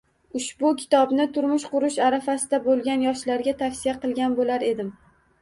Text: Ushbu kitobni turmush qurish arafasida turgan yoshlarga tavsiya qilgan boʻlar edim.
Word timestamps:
Ushbu 0.37 0.69
kitobni 0.77 1.27
turmush 1.35 1.65
qurish 1.73 1.99
arafasida 2.07 2.61
turgan 2.65 3.05
yoshlarga 3.09 3.55
tavsiya 3.61 3.95
qilgan 4.01 4.41
boʻlar 4.43 4.69
edim. 4.73 4.93